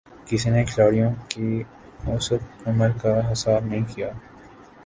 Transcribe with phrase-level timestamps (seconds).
[0.27, 1.61] کسی نے کھلاڑیوں کی
[2.07, 4.09] اوسط عمر کا حساب نہیں کِیا